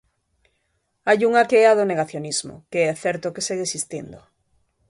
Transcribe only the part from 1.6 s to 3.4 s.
é a do negacionismo, que é certo